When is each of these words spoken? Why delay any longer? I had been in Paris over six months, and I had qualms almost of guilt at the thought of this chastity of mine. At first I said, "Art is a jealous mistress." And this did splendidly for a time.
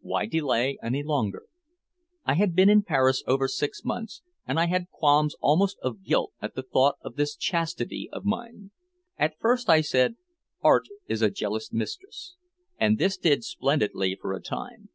Why 0.00 0.26
delay 0.26 0.78
any 0.82 1.04
longer? 1.04 1.44
I 2.24 2.34
had 2.34 2.56
been 2.56 2.68
in 2.68 2.82
Paris 2.82 3.22
over 3.24 3.46
six 3.46 3.84
months, 3.84 4.20
and 4.44 4.58
I 4.58 4.66
had 4.66 4.90
qualms 4.90 5.36
almost 5.40 5.78
of 5.80 6.02
guilt 6.02 6.32
at 6.42 6.56
the 6.56 6.64
thought 6.64 6.96
of 7.02 7.14
this 7.14 7.36
chastity 7.36 8.08
of 8.12 8.24
mine. 8.24 8.72
At 9.16 9.38
first 9.38 9.70
I 9.70 9.82
said, 9.82 10.16
"Art 10.60 10.86
is 11.06 11.22
a 11.22 11.30
jealous 11.30 11.72
mistress." 11.72 12.34
And 12.80 12.98
this 12.98 13.16
did 13.16 13.44
splendidly 13.44 14.18
for 14.20 14.32
a 14.32 14.42
time. 14.42 14.88